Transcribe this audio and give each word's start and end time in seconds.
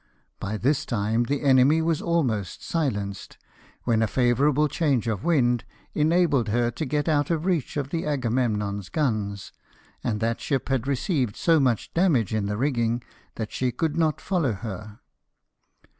By 0.39 0.57
this 0.57 0.83
time 0.83 1.25
the 1.25 1.43
enemy 1.43 1.79
was 1.79 2.01
almost 2.01 2.63
silenced, 2.65 3.37
when 3.83 4.01
a 4.01 4.07
favour 4.07 4.49
able 4.49 4.67
change 4.67 5.07
of 5.07 5.23
wind 5.23 5.63
enabled 5.93 6.47
her 6.49 6.71
to 6.71 6.85
get 6.87 7.07
out 7.07 7.29
of 7.29 7.45
reach 7.45 7.77
of 7.77 7.89
the 7.91 8.05
Agameranon's 8.07 8.89
guns; 8.89 9.53
and 10.03 10.19
that 10.19 10.41
ship 10.41 10.69
had 10.69 10.87
received 10.87 11.35
so 11.35 11.59
much 11.59 11.93
damage 11.93 12.33
in 12.33 12.47
the 12.47 12.57
rigging 12.57 13.03
that 13.35 13.51
she 13.51 13.71
could 13.71 13.95
not 13.95 14.19
follow 14.19 14.53
her. 14.53 15.01